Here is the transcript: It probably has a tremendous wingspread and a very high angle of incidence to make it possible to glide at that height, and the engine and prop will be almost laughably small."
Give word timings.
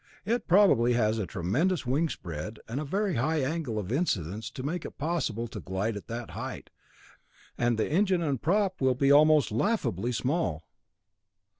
It 0.25 0.47
probably 0.47 0.93
has 0.93 1.19
a 1.19 1.27
tremendous 1.27 1.83
wingspread 1.83 2.57
and 2.67 2.79
a 2.81 2.83
very 2.83 3.17
high 3.17 3.43
angle 3.43 3.77
of 3.77 3.91
incidence 3.91 4.49
to 4.49 4.63
make 4.63 4.83
it 4.83 4.97
possible 4.97 5.47
to 5.49 5.59
glide 5.59 5.95
at 5.95 6.07
that 6.07 6.31
height, 6.31 6.71
and 7.55 7.77
the 7.77 7.87
engine 7.87 8.23
and 8.23 8.41
prop 8.41 8.81
will 8.81 8.95
be 8.95 9.11
almost 9.11 9.51
laughably 9.51 10.11
small." 10.11 10.63